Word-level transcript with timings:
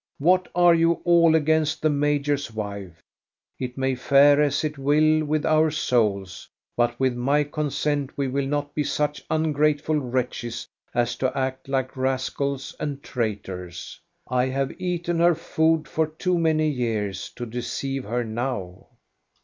What 0.17 0.47
are 0.55 0.73
you 0.73 0.93
all 1.03 1.35
against 1.35 1.83
the 1.83 1.89
major's 1.91 2.51
wife? 2.51 3.03
It 3.59 3.77
may 3.77 3.93
fare 3.93 4.41
as 4.41 4.63
it 4.63 4.79
will 4.79 5.23
with 5.23 5.45
our 5.45 5.69
souls, 5.69 6.49
but 6.75 6.99
with 6.99 7.15
my 7.15 7.43
consent 7.43 8.17
we 8.17 8.27
will 8.27 8.47
not 8.47 8.73
be 8.73 8.83
such 8.83 9.23
ungrateful 9.29 9.97
wretches 9.99 10.67
as 10.95 11.15
to 11.17 11.37
act 11.37 11.67
like 11.69 11.95
rascals 11.95 12.75
and 12.79 13.03
traitors. 13.03 14.01
I 14.27 14.47
have 14.47 14.71
eaten 14.81 15.19
her 15.19 15.35
food 15.35 15.87
for 15.87 16.07
too 16.07 16.39
many 16.39 16.67
years 16.67 17.29
to 17.35 17.45
deceive 17.45 18.05
her 18.05 18.23
now." 18.23 18.87